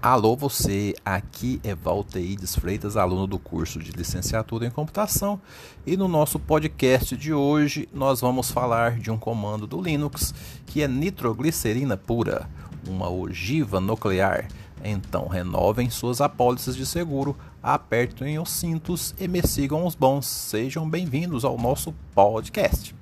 [0.00, 5.40] Alô você, aqui é Valteides Freitas, aluno do curso de Licenciatura em Computação,
[5.84, 10.32] e no nosso podcast de hoje nós vamos falar de um comando do Linux
[10.66, 12.48] que é nitroglicerina pura,
[12.86, 14.46] uma ogiva nuclear.
[14.84, 20.26] Então renovem suas apólices de seguro, apertem os cintos e me sigam os bons.
[20.26, 22.94] Sejam bem-vindos ao nosso podcast.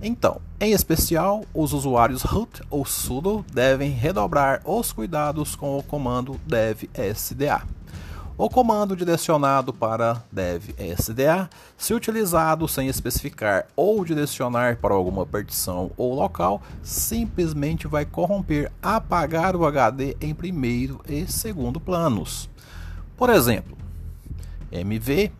[0.00, 6.38] Então, em especial, os usuários root ou sudo devem redobrar os cuidados com o comando
[6.46, 6.82] dev
[7.14, 7.62] sda.
[8.36, 15.92] O comando direcionado para dev sda, se utilizado sem especificar ou direcionar para alguma partição
[15.96, 22.50] ou local, simplesmente vai corromper apagar o HD em primeiro e segundo planos.
[23.16, 23.78] Por exemplo,
[24.70, 25.32] mv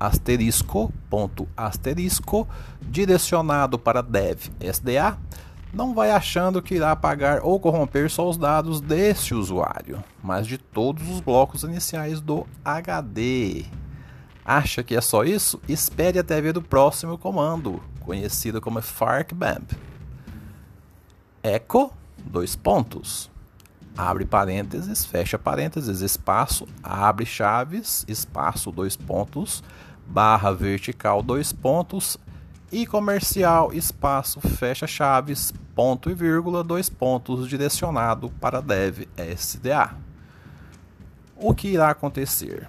[0.00, 2.48] asterisco, ponto asterisco,
[2.80, 5.18] direcionado para dev SDA,
[5.72, 10.58] não vai achando que irá apagar ou corromper só os dados deste usuário, mas de
[10.58, 13.66] todos os blocos iniciais do HD.
[14.44, 15.60] Acha que é só isso?
[15.68, 19.76] Espere até ver o próximo comando, conhecido como FARCBAMP.
[21.42, 21.92] Echo,
[22.24, 23.30] dois pontos.
[23.96, 29.62] Abre parênteses, fecha parênteses, espaço, abre chaves, espaço, dois pontos,
[30.10, 32.18] barra vertical dois pontos
[32.72, 39.94] e comercial espaço fecha chaves ponto e vírgula dois pontos direcionado para dev SDA.
[41.36, 42.68] O que irá acontecer?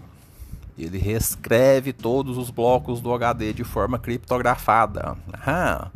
[0.78, 5.18] Ele reescreve todos os blocos do HD de forma criptografada.
[5.34, 5.92] Aham.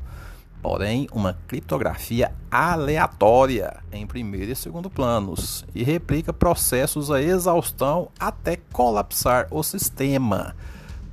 [0.61, 8.57] Porém, uma criptografia aleatória em primeiro e segundo planos e replica processos a exaustão até
[8.73, 10.55] colapsar o sistema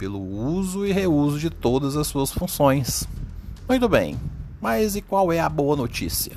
[0.03, 3.07] pelo uso e reuso de todas as suas funções.
[3.69, 4.19] Muito bem,
[4.61, 6.37] mas e qual é a boa notícia?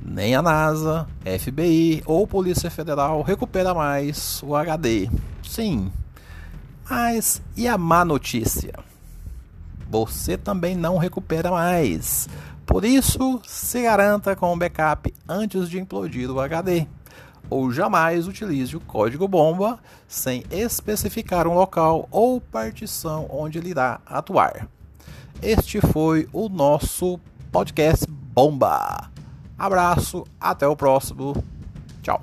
[0.00, 1.06] Nem a NASA,
[1.38, 5.10] FBI ou Polícia Federal recupera mais o HD.
[5.46, 5.92] Sim,
[6.88, 8.72] mas e a má notícia?
[9.90, 12.26] Você também não recupera mais.
[12.64, 16.86] Por isso, se garanta com um backup antes de implodir o HD
[17.50, 24.00] ou jamais utilize o código bomba sem especificar um local ou partição onde ele irá
[24.06, 24.68] atuar.
[25.42, 27.18] Este foi o nosso
[27.52, 29.10] podcast Bomba.
[29.58, 31.42] Abraço, até o próximo.
[32.02, 32.20] Tchau.